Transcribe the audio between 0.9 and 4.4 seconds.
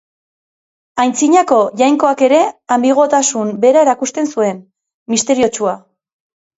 Aintzinako jainkoak ere anbiguotasun bera erakusten